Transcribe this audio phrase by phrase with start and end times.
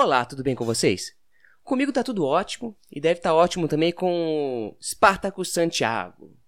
[0.00, 1.12] Olá, tudo bem com vocês?
[1.64, 6.38] Comigo tá tudo ótimo e deve estar tá ótimo também com Spartacus Santiago.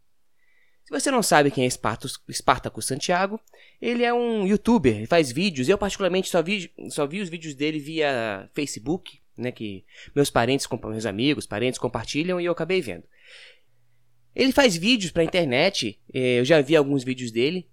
[0.84, 3.40] Se você não sabe quem é Spartacus Santiago,
[3.82, 5.68] ele é um youtuber, faz vídeos.
[5.68, 10.68] Eu particularmente só vi, só vi os vídeos dele via Facebook, né, que meus parentes,
[10.84, 13.02] meus amigos, parentes compartilham e eu acabei vendo.
[14.32, 17.68] Ele faz vídeos pra internet, eh, eu já vi alguns vídeos dele.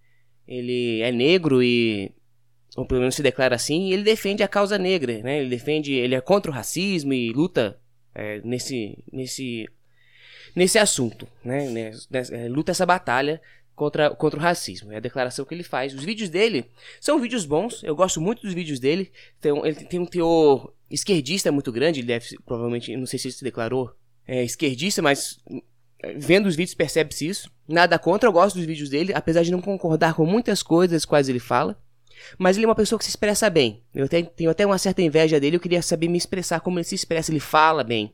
[0.48, 2.17] Ele é negro e
[2.78, 5.40] ou pelo menos se declara assim, e ele defende a causa negra, né?
[5.40, 7.80] Ele defende, ele é contra o racismo e luta
[8.14, 9.68] é, nesse, nesse,
[10.56, 11.98] nesse assunto, né?
[12.08, 13.42] Nessa, é, luta essa batalha
[13.76, 14.92] contra, contra o racismo.
[14.92, 15.92] É a declaração que ele faz.
[15.92, 16.70] Os vídeos dele
[17.02, 19.12] são vídeos bons, eu gosto muito dos vídeos dele.
[19.42, 23.34] Tem, ele tem um teor esquerdista muito grande, ele deve, provavelmente, não sei se ele
[23.34, 23.92] se declarou
[24.28, 25.40] é, esquerdista, mas
[26.04, 27.52] é, vendo os vídeos percebe-se isso.
[27.68, 31.28] Nada contra, eu gosto dos vídeos dele, apesar de não concordar com muitas coisas quais
[31.28, 31.76] ele fala.
[32.38, 33.84] Mas ele é uma pessoa que se expressa bem.
[33.94, 36.96] Eu tenho até uma certa inveja dele, eu queria saber me expressar como ele se
[36.96, 37.32] expressa.
[37.32, 38.14] Ele fala bem.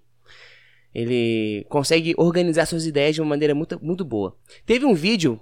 [0.93, 4.37] Ele consegue organizar suas ideias de uma maneira muito, muito boa.
[4.65, 5.40] Teve um vídeo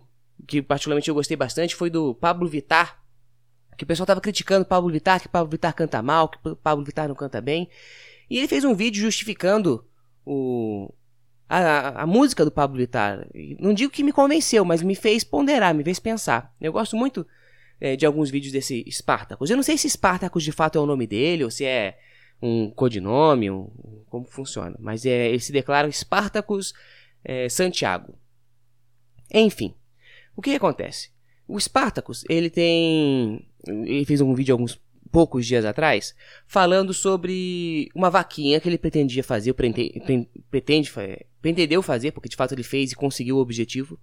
[0.47, 3.01] que particularmente eu gostei bastante, foi do Pablo Vittar,
[3.77, 7.07] que o pessoal estava criticando Pablo Vittar, que Pablo Vittar canta mal, que Pablo Vittar
[7.07, 7.69] não canta bem.
[8.29, 9.85] E ele fez um vídeo justificando
[10.25, 10.93] o,
[11.49, 13.27] a, a, música do Pablo Vittar.
[13.59, 16.53] Não digo que me convenceu, mas me fez ponderar, me fez pensar.
[16.61, 17.27] Eu gosto muito
[17.81, 19.49] é, de alguns vídeos desse Spartacus.
[19.49, 21.97] Eu não sei se Spartacus de fato é o nome dele ou se é
[22.39, 23.69] um codinome, um,
[24.07, 24.75] como funciona.
[24.79, 26.73] Mas é, ele se declara Spartacus
[27.23, 28.15] é, Santiago.
[29.33, 29.73] Enfim,
[30.35, 31.09] o que, acontece?
[31.47, 33.47] O Spartacus, ele tem.
[33.65, 34.79] Ele fez um vídeo alguns
[35.11, 36.15] poucos dias atrás
[36.47, 40.01] falando sobre uma vaquinha que ele pretendia fazer, pretende,
[40.49, 40.91] pretende,
[41.41, 43.99] pretendeu fazer, porque de fato ele fez e conseguiu o objetivo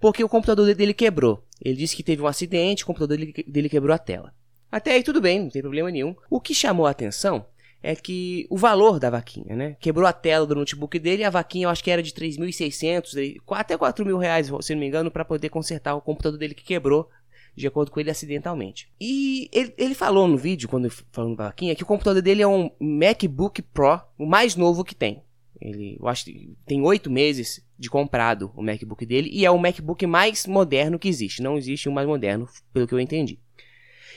[0.00, 1.44] porque o computador dele quebrou.
[1.60, 4.34] Ele disse que teve um acidente, o computador dele quebrou a tela.
[4.70, 6.16] Até aí tudo bem, não tem problema nenhum.
[6.28, 7.46] O que chamou a atenção
[7.84, 9.76] é que o valor da vaquinha, né?
[9.78, 13.36] Quebrou a tela do notebook dele e a vaquinha eu acho que era de 3.600,
[13.50, 16.64] até 4 mil reais, se não me engano, para poder consertar o computador dele que
[16.64, 17.10] quebrou,
[17.54, 18.88] de acordo com ele, acidentalmente.
[18.98, 22.48] E ele, ele falou no vídeo, quando falando da vaquinha, que o computador dele é
[22.48, 25.22] um MacBook Pro, o mais novo que tem.
[25.60, 29.58] Ele, eu acho que tem oito meses de comprado o MacBook dele e é o
[29.58, 31.42] MacBook mais moderno que existe.
[31.42, 33.38] Não existe um mais moderno, pelo que eu entendi.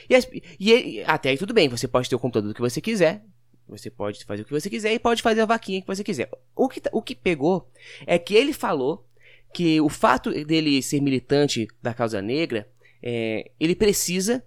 [0.08, 3.24] E, e até aí tudo bem, você pode ter o computador que você quiser,
[3.68, 6.30] você pode fazer o que você quiser e pode fazer a vaquinha que você quiser.
[6.56, 7.70] O que, tá, o que pegou
[8.06, 9.06] é que ele falou
[9.52, 12.68] que o fato dele ser militante da causa negra,
[13.02, 14.42] é, ele precisa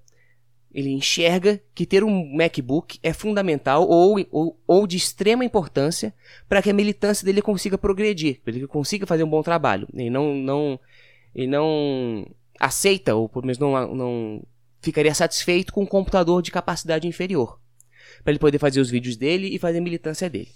[0.73, 6.13] ele enxerga que ter um MacBook é fundamental ou, ou, ou de extrema importância
[6.47, 9.87] para que a militância dele consiga progredir, para que ele consiga fazer um bom trabalho.
[9.93, 10.79] Ele não, não,
[11.35, 12.25] ele não
[12.59, 14.43] aceita, ou pelo menos não, não
[14.79, 17.59] ficaria satisfeito com um computador de capacidade inferior,
[18.23, 20.51] para ele poder fazer os vídeos dele e fazer a militância dele.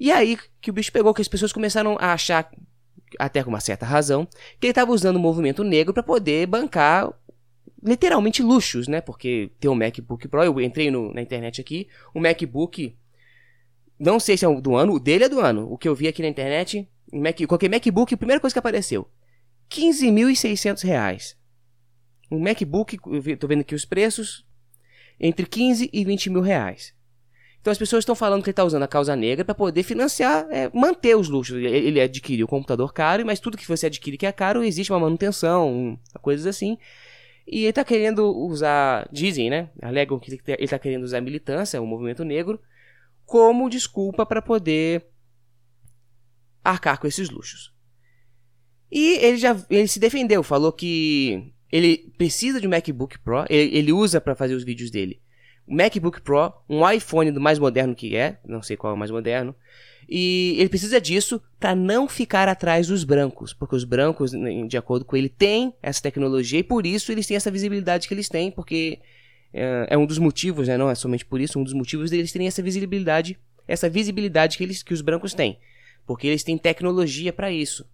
[0.00, 2.50] E aí que o bicho pegou, que as pessoas começaram a achar,
[3.18, 4.26] até com uma certa razão,
[4.58, 7.12] que ele estava usando o movimento negro para poder bancar
[7.82, 9.00] literalmente luxos, né?
[9.00, 12.96] Porque tem um MacBook Pro, eu entrei no, na internet aqui, o MacBook,
[13.98, 15.70] não sei se é do ano, o dele é do ano.
[15.70, 19.08] O que eu vi aqui na internet, Mac, qualquer MacBook, a primeira coisa que apareceu,
[19.70, 21.36] 15.600 reais.
[22.30, 24.44] Um MacBook, eu tô vendo aqui os preços,
[25.18, 26.94] entre 15 e 20 mil reais.
[27.60, 30.46] Então as pessoas estão falando que ele está usando a causa negra para poder financiar,
[30.50, 31.56] é, manter os luxos.
[31.56, 34.92] Ele, ele adquiriu o computador caro, mas tudo que você adquire que é caro, existe
[34.92, 36.78] uma manutenção, coisas assim.
[37.46, 39.70] E ele está querendo usar, dizem, né?
[39.80, 42.60] Alegam que ele está querendo usar a militância, o movimento negro,
[43.24, 45.06] como desculpa para poder
[46.64, 47.72] arcar com esses luxos.
[48.90, 53.76] E ele já ele se defendeu, falou que ele precisa de um MacBook Pro, ele,
[53.76, 55.20] ele usa para fazer os vídeos dele.
[55.66, 58.98] Um MacBook Pro, um iPhone do mais moderno que é, não sei qual é o
[58.98, 59.54] mais moderno,
[60.08, 64.76] e ele precisa disso para não ficar atrás dos brancos, porque os brancos, né, de
[64.76, 68.28] acordo com ele, têm essa tecnologia e por isso eles têm essa visibilidade que eles
[68.28, 69.00] têm, porque
[69.52, 72.30] é, é um dos motivos, né, não é somente por isso, um dos motivos deles
[72.30, 73.36] terem essa visibilidade,
[73.66, 75.58] essa visibilidade que, eles, que os brancos têm,
[76.06, 77.84] porque eles têm tecnologia para isso.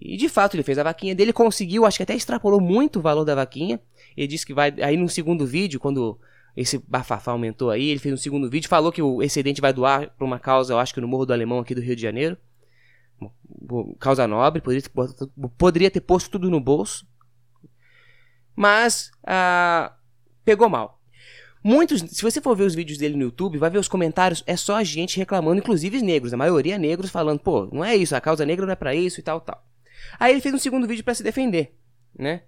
[0.00, 3.02] E de fato ele fez a vaquinha dele, conseguiu, acho que até extrapolou muito o
[3.02, 3.80] valor da vaquinha.
[4.16, 6.18] Ele disse que vai aí no segundo vídeo, quando
[6.56, 7.88] esse bafafá aumentou aí.
[7.88, 10.78] Ele fez um segundo vídeo, falou que o excedente vai doar para uma causa, eu
[10.78, 12.36] acho que no Morro do Alemão aqui do Rio de Janeiro.
[13.98, 14.90] Causa nobre, poderia ter,
[15.56, 17.06] poderia ter posto tudo no bolso.
[18.54, 19.96] Mas ah,
[20.44, 21.00] pegou mal.
[21.62, 24.54] Muitos, se você for ver os vídeos dele no YouTube, vai ver os comentários, é
[24.54, 28.20] só a gente reclamando, inclusive negros, a maioria negros falando, pô, não é isso, a
[28.20, 29.64] causa negra não é para isso e tal, tal.
[30.20, 31.74] Aí ele fez um segundo vídeo para se defender,
[32.18, 32.42] né?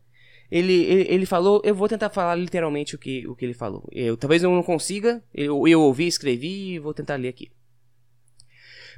[0.50, 3.88] Ele, ele, ele, falou, eu vou tentar falar literalmente o que, o que ele falou.
[3.90, 7.50] Eu, talvez eu não consiga, eu, eu ouvi, escrevi e vou tentar ler aqui.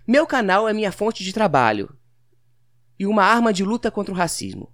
[0.07, 1.95] Meu canal é minha fonte de trabalho
[2.99, 4.73] e uma arma de luta contra o racismo.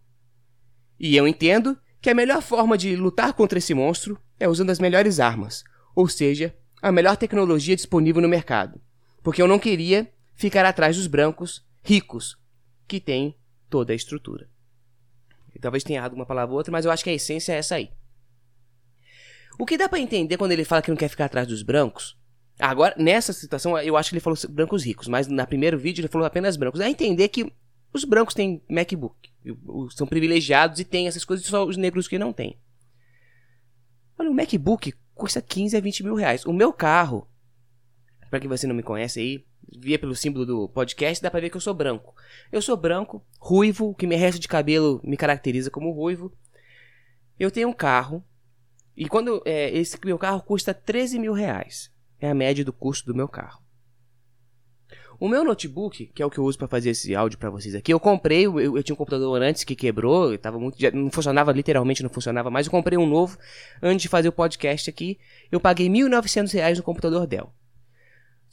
[0.98, 4.78] E eu entendo que a melhor forma de lutar contra esse monstro é usando as
[4.78, 8.80] melhores armas, ou seja, a melhor tecnologia disponível no mercado.
[9.22, 12.36] Porque eu não queria ficar atrás dos brancos ricos,
[12.86, 13.36] que têm
[13.68, 14.48] toda a estrutura.
[15.60, 17.76] Talvez tenha errado uma palavra ou outra, mas eu acho que a essência é essa
[17.76, 17.90] aí.
[19.58, 22.18] O que dá para entender quando ele fala que não quer ficar atrás dos brancos?
[22.58, 26.08] Agora, nessa situação, eu acho que ele falou brancos ricos, mas no primeiro vídeo ele
[26.08, 26.80] falou apenas brancos.
[26.80, 27.52] A entender que
[27.92, 29.30] os brancos têm MacBook,
[29.94, 32.58] são privilegiados e têm essas coisas, só os negros que não têm.
[34.18, 36.44] Olha, o MacBook custa 15 a 20 mil reais.
[36.44, 37.28] O meu carro,
[38.30, 39.44] para quem você não me conhece aí,
[39.78, 42.14] via pelo símbolo do podcast, dá pra ver que eu sou branco.
[42.50, 46.32] Eu sou branco, ruivo, o que me resta de cabelo me caracteriza como ruivo.
[47.38, 48.24] Eu tenho um carro,
[48.96, 51.92] e quando é, esse meu carro custa 13 mil reais.
[52.20, 53.64] É a média do custo do meu carro.
[55.18, 57.74] O meu notebook, que é o que eu uso para fazer esse áudio para vocês
[57.74, 61.52] aqui, eu comprei, eu, eu, tinha um computador antes que quebrou, tava muito, não funcionava
[61.52, 62.66] literalmente, não funcionava mais.
[62.66, 63.38] Eu comprei um novo
[63.82, 65.18] antes de fazer o podcast aqui.
[65.50, 67.52] Eu paguei R$ 1.900 no computador Dell.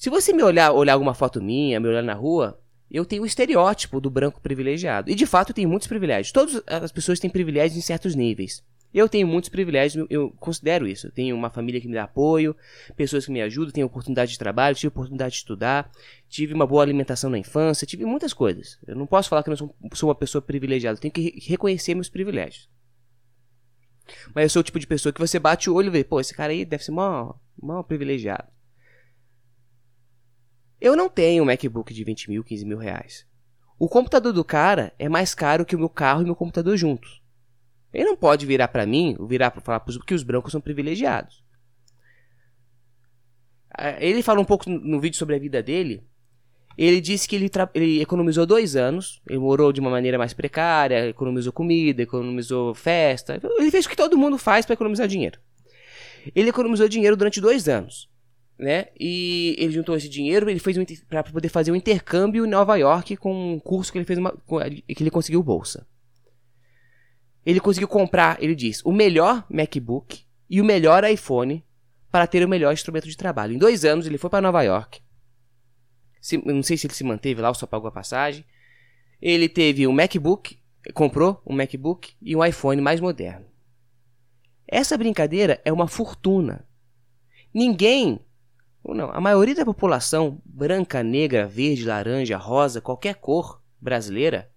[0.02, 2.60] Se você me olhar, olhar alguma foto minha, me olhar na rua,
[2.90, 5.12] eu tenho o estereótipo do branco privilegiado.
[5.12, 6.32] E de fato eu tenho muitos privilégios.
[6.32, 8.64] Todas as pessoas têm privilégios em certos níveis.
[8.92, 11.06] Eu tenho muitos privilégios, eu considero isso.
[11.06, 12.56] Eu tenho uma família que me dá apoio,
[12.98, 15.92] pessoas que me ajudam, tenho oportunidade de trabalho, tive oportunidade de estudar,
[16.28, 18.80] tive uma boa alimentação na infância, tive muitas coisas.
[18.88, 21.94] Eu não posso falar que eu não sou, uma pessoa privilegiada, eu tenho que reconhecer
[21.94, 22.68] meus privilégios.
[24.34, 26.20] Mas eu sou o tipo de pessoa que você bate o olho e vê, pô,
[26.20, 28.48] esse cara aí deve ser mó, mó privilegiado.
[30.82, 33.26] Eu não tenho um MacBook de 20 mil, 15 mil reais.
[33.78, 37.22] O computador do cara é mais caro que o meu carro e meu computador juntos.
[37.94, 41.44] Ele não pode virar para mim, virar para falar que os brancos são privilegiados.
[43.78, 46.04] Ah, ele fala um pouco no vídeo sobre a vida dele.
[46.78, 51.10] Ele disse que ele, ele, economizou dois anos, ele morou de uma maneira mais precária,
[51.10, 53.40] economizou comida, economizou festa.
[53.60, 55.40] Ele fez o que todo mundo faz para economizar dinheiro.
[56.34, 58.10] Ele economizou dinheiro durante dois anos,
[58.62, 58.88] né?
[58.98, 62.78] E ele juntou esse dinheiro, ele fez um, para poder fazer um intercâmbio em Nova
[62.78, 65.86] York com um curso que ele fez, uma, que ele conseguiu bolsa
[67.46, 71.66] ele conseguiu comprar, ele diz, o melhor MacBook e o melhor iPhone
[72.12, 73.54] para ter o melhor instrumento de trabalho.
[73.54, 75.02] Em dois anos, ele foi para Nova York.
[76.20, 78.46] Se, não sei se ele se manteve lá ou só pagou a passagem.
[79.20, 80.60] Ele teve um MacBook,
[80.94, 83.46] comprou um MacBook e um iPhone mais moderno.
[84.68, 86.68] Essa brincadeira é uma fortuna.
[87.54, 88.20] Ninguém,
[88.84, 94.52] ou não, a maioria da população branca, negra, verde, laranja, rosa, qualquer cor brasileira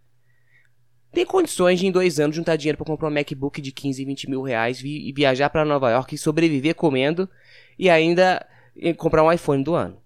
[1.15, 4.29] tem condições de em dois anos juntar dinheiro para comprar um MacBook de 15, 20
[4.29, 7.31] mil reais e viajar para Nova York e sobreviver comendo
[7.79, 8.45] e ainda
[8.97, 10.03] comprar um iPhone do ano.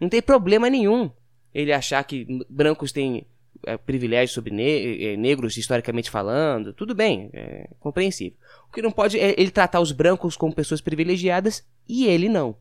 [0.00, 1.10] Não tem problema nenhum
[1.52, 3.26] ele achar que brancos têm
[3.64, 6.72] é, privilégios sobre ne é, negros, historicamente falando.
[6.72, 8.36] Tudo bem, é compreensível.
[8.68, 12.56] O que não pode é ele tratar os brancos como pessoas privilegiadas e ele não.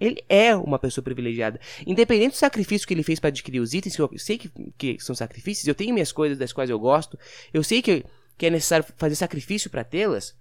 [0.00, 1.60] Ele é uma pessoa privilegiada.
[1.86, 4.98] Independente do sacrifício que ele fez para adquirir os itens, que eu sei que, que
[4.98, 7.18] são sacrifícios, eu tenho minhas coisas das quais eu gosto,
[7.52, 8.04] eu sei que,
[8.38, 10.34] que é necessário fazer sacrifício para tê-las,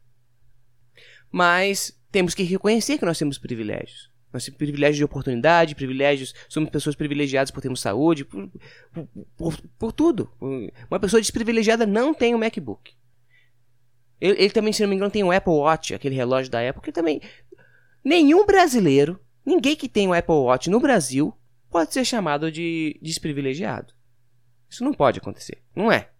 [1.29, 4.09] mas temos que reconhecer que nós temos privilégios.
[4.31, 8.49] Nós temos privilégios de oportunidade, privilégios, somos pessoas privilegiadas por termos saúde, por,
[9.35, 10.31] por, por, tudo.
[10.89, 12.93] Uma pessoa desprivilegiada não tem um MacBook.
[14.21, 16.91] Ele, ele, também, se não me engano, tem um Apple Watch, aquele relógio da Apple,
[16.91, 17.21] também.
[18.03, 19.19] Nenhum brasileiro
[19.49, 21.33] Ninguém que tem um Apple Watch no Brasil
[21.71, 23.95] pode ser chamado de desprivilegiado.
[24.69, 26.11] Isso não pode acontecer, não é?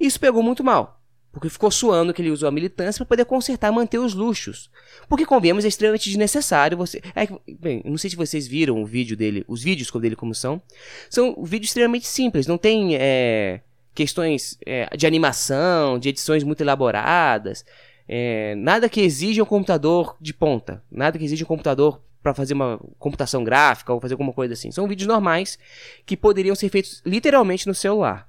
[0.00, 1.01] Isso pegou muito mal,
[1.32, 4.70] porque ficou suando que ele usou a militância para poder consertar e manter os luxos.
[5.08, 7.00] Porque, convenhamos, é extremamente desnecessário você...
[7.14, 7.26] É,
[7.58, 10.60] bem, não sei se vocês viram o vídeo dele, os vídeos dele como são.
[11.08, 13.60] São vídeos extremamente simples, não tem é,
[13.94, 17.64] questões é, de animação, de edições muito elaboradas.
[18.06, 22.54] É, nada que exija um computador de ponta, nada que exija um computador para fazer
[22.54, 24.70] uma computação gráfica ou fazer alguma coisa assim.
[24.70, 25.58] São vídeos normais
[26.06, 28.28] que poderiam ser feitos literalmente no celular.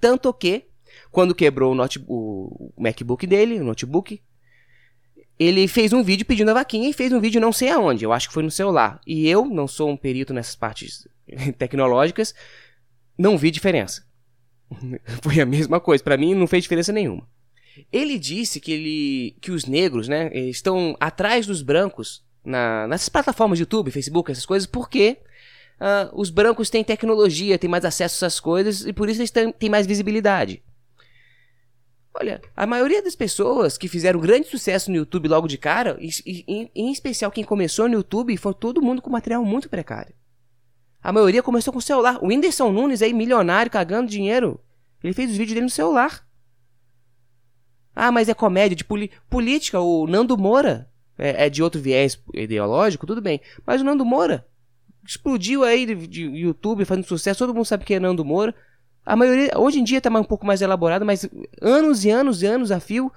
[0.00, 0.64] Tanto que,
[1.10, 1.74] quando quebrou
[2.06, 4.20] o, o MacBook dele, o notebook,
[5.38, 8.12] ele fez um vídeo pedindo a vaquinha e fez um vídeo não sei aonde, eu
[8.12, 9.00] acho que foi no celular.
[9.06, 11.06] E eu, não sou um perito nessas partes
[11.56, 12.34] tecnológicas,
[13.16, 14.06] não vi diferença.
[15.22, 17.26] foi a mesma coisa, para mim não fez diferença nenhuma.
[17.92, 23.60] Ele disse que, ele, que os negros né, estão atrás dos brancos na, nessas plataformas
[23.60, 25.18] YouTube, Facebook, essas coisas, porque
[25.80, 29.52] uh, os brancos têm tecnologia, têm mais acesso essas coisas e por isso eles têm,
[29.52, 30.62] têm mais visibilidade.
[32.20, 36.10] Olha, a maioria das pessoas que fizeram grande sucesso no YouTube logo de cara, e,
[36.26, 40.12] e, em especial quem começou no YouTube, foi todo mundo com material muito precário.
[41.00, 42.18] A maioria começou com celular.
[42.20, 44.60] O Whindersson Nunes aí, milionário, cagando dinheiro.
[45.02, 46.26] Ele fez os vídeos dele no celular.
[47.94, 49.80] Ah, mas é comédia de política.
[49.80, 53.40] O Nando Moura é, é, de outro viés ideológico, tudo bem.
[53.64, 54.44] Mas o Nando Moura
[55.06, 57.38] explodiu aí de, de YouTube, fazendo sucesso.
[57.38, 58.52] Todo mundo sabe que é Nando Moura.
[59.08, 61.26] A maioria, hoje em dia está um pouco mais elaborado, mas
[61.62, 63.10] anos e anos e anos a fio,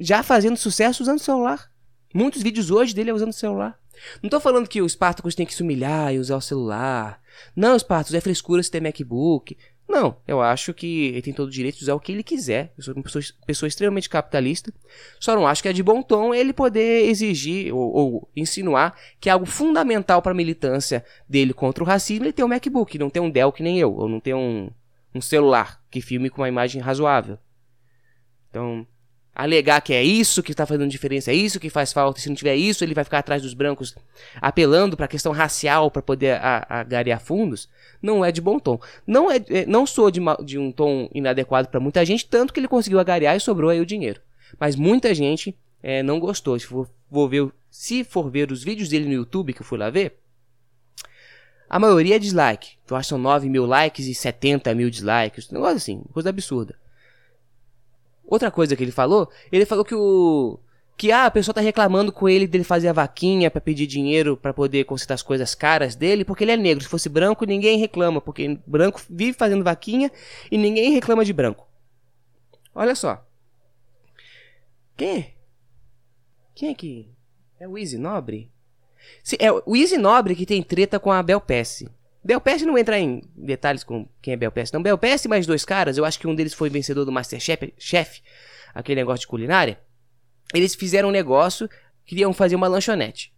[0.00, 1.70] já fazendo sucesso usando celular.
[2.12, 3.78] Muitos vídeos hoje dele é usando celular.
[4.20, 7.20] Não tô falando que o Spartacus tem que se humilhar e usar o celular.
[7.54, 9.56] Não, Spartacus, é frescura se ter MacBook.
[9.92, 12.72] Não, eu acho que ele tem todo o direito de usar o que ele quiser.
[12.78, 14.72] Eu sou uma pessoa, pessoa extremamente capitalista.
[15.20, 19.28] Só não acho que é de bom tom ele poder exigir ou, ou insinuar que
[19.28, 23.10] é algo fundamental para a militância dele contra o racismo ele ter um MacBook, não
[23.10, 24.70] ter um Dell que nem eu, ou não ter um,
[25.14, 27.38] um celular que filme com uma imagem razoável.
[28.48, 28.86] Então,
[29.34, 32.36] alegar que é isso que está fazendo diferença, é isso que faz falta, se não
[32.36, 33.94] tiver isso, ele vai ficar atrás dos brancos
[34.40, 37.68] apelando para a questão racial para poder agariar fundos,
[38.00, 38.78] não é de bom tom.
[39.06, 42.60] Não é, é não sou de, de um tom inadequado para muita gente, tanto que
[42.60, 44.20] ele conseguiu agariar e sobrou aí o dinheiro.
[44.60, 46.58] Mas muita gente é, não gostou.
[46.58, 46.88] Se for,
[47.28, 50.18] ver, se for ver os vídeos dele no YouTube, que eu fui lá ver,
[51.70, 52.72] a maioria é dislike.
[52.88, 55.50] Eu acho que são 9 mil likes e 70 mil dislikes.
[55.50, 56.81] Um negócio assim, coisa absurda.
[58.26, 60.58] Outra coisa que ele falou, ele falou que o
[60.96, 64.36] que ah, a pessoa tá reclamando com ele dele fazer a vaquinha para pedir dinheiro
[64.36, 66.84] para poder consertar as coisas caras dele, porque ele é negro.
[66.84, 70.12] Se fosse branco, ninguém reclama, porque branco vive fazendo vaquinha
[70.50, 71.66] e ninguém reclama de branco.
[72.74, 73.26] Olha só.
[74.96, 75.30] Quem é?
[76.54, 77.10] Quem é que
[77.58, 78.52] é o Easy Nobre?
[79.24, 81.90] Se, é o Easy Nobre que tem treta com a Bel Pesce.
[82.24, 84.82] Belpass não entra em detalhes com quem é Belpass, não.
[84.82, 88.22] Belpass e mais dois caras, eu acho que um deles foi vencedor do Masterchef, chef,
[88.72, 89.80] aquele negócio de culinária.
[90.54, 91.68] Eles fizeram um negócio,
[92.04, 93.32] queriam fazer uma lanchonete.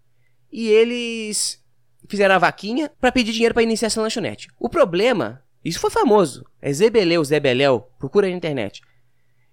[0.53, 1.63] E eles
[2.09, 4.49] fizeram a vaquinha para pedir dinheiro para iniciar essa lanchonete.
[4.59, 8.83] O problema, isso foi famoso, é Zebeleu, Zebeléu, procura na internet.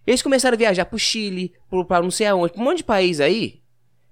[0.05, 1.53] Eles começaram a viajar pro Chile,
[1.87, 3.60] para não sei aonde, pra um monte de país aí,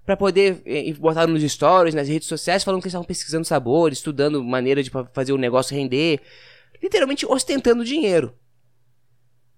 [0.10, 4.00] para poder eh, botar nos stories, nas redes sociais, falando que eles estavam pesquisando sabores,
[4.00, 6.20] estudando maneira de fazer o negócio render,
[6.82, 8.34] literalmente ostentando dinheiro.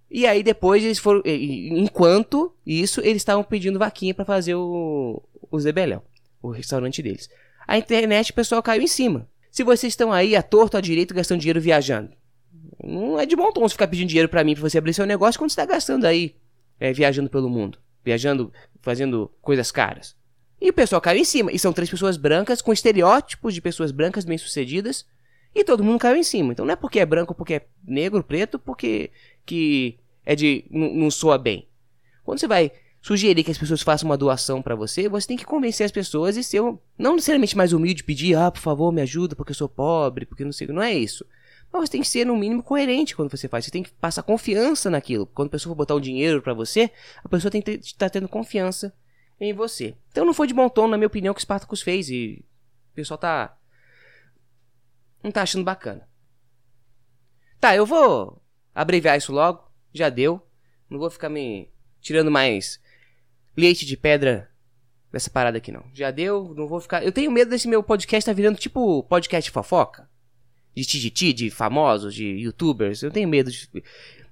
[0.09, 5.57] E aí depois eles foram, enquanto isso, eles estavam pedindo vaquinha para fazer o, o
[5.57, 6.03] Zebeléu,
[6.41, 7.29] o restaurante deles.
[7.65, 9.29] A internet, o pessoal caiu em cima.
[9.49, 12.11] Se vocês estão aí à torto, à direito, gastando dinheiro viajando,
[12.83, 15.05] não é de bom tom você ficar pedindo dinheiro para mim para você abrir seu
[15.05, 16.35] negócio quando você está gastando aí,
[16.77, 20.19] é, viajando pelo mundo, viajando, fazendo coisas caras.
[20.61, 21.51] E o pessoal caiu em cima.
[21.51, 25.05] E são três pessoas brancas com estereótipos de pessoas brancas bem-sucedidas.
[25.55, 26.53] E todo mundo caiu em cima.
[26.53, 29.09] Então não é porque é branco, porque é negro, preto, porque
[29.43, 31.67] que é de não soa bem.
[32.23, 35.45] Quando você vai sugerir que as pessoas façam uma doação para você, você tem que
[35.45, 36.61] convencer as pessoas e ser
[36.97, 40.45] não necessariamente mais humilde, pedir, ah, por favor, me ajuda porque eu sou pobre, porque
[40.45, 41.25] não sei, não é isso.
[41.73, 43.65] Mas você tem que ser no mínimo coerente quando você faz.
[43.65, 45.25] Você tem que passar confiança naquilo.
[45.25, 46.91] Quando a pessoa for botar o dinheiro para você,
[47.23, 48.93] a pessoa tem que estar tá tendo confiança
[49.41, 49.95] em você.
[50.11, 52.45] Então não foi de bom tom, na minha opinião, que Spartacus fez e
[52.91, 53.57] o pessoal tá.
[55.23, 56.07] Não tá achando bacana.
[57.59, 58.41] Tá, eu vou
[58.73, 60.41] abreviar isso logo, já deu.
[60.89, 61.69] Não vou ficar me
[61.99, 62.79] tirando mais
[63.55, 64.49] leite de pedra
[65.11, 65.83] dessa parada aqui não.
[65.93, 67.03] Já deu, não vou ficar.
[67.03, 70.09] Eu tenho medo desse meu podcast tá virando tipo podcast fofoca.
[70.73, 73.01] De tititi, de famosos, de youtubers.
[73.01, 73.69] Eu tenho medo de.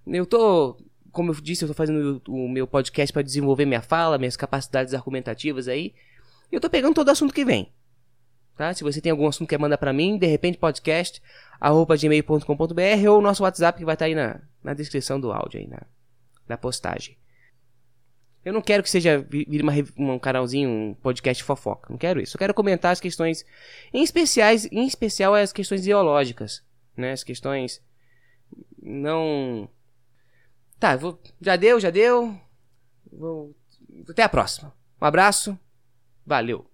[0.08, 0.78] Eu tô
[1.12, 4.94] como eu disse, eu estou fazendo o, meu podcast para desenvolver minha fala, minhas capacidades
[4.94, 5.94] argumentativas aí.
[6.52, 7.72] E eu estou pegando todo assunto que vem.
[8.58, 8.74] Tá?
[8.74, 11.22] Se você tem algum assunto que quer mandar para mim, de repente podcast,
[11.60, 15.32] arroba gmail.com.br ou o nosso WhatsApp que vai estar tá aí na, na descrição do
[15.32, 15.82] áudio, aí na,
[16.48, 17.18] na postagem.
[18.44, 21.88] Eu não quero que seja vir uma, um canalzinho, um podcast fofoca.
[21.90, 22.36] Não quero isso.
[22.36, 23.46] Eu quero comentar as questões,
[23.94, 26.64] em especiais, em especial as questões ideológicas,
[26.96, 27.12] né?
[27.12, 27.82] As questões
[28.82, 29.70] não
[30.80, 32.40] Tá, vou, já deu, já deu.
[33.12, 33.56] Vou,
[34.08, 34.74] até a próxima.
[35.02, 35.58] Um abraço.
[36.26, 36.69] Valeu.